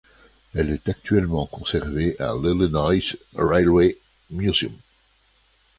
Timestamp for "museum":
4.31-4.73